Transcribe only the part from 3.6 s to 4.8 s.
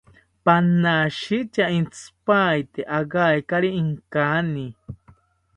inkani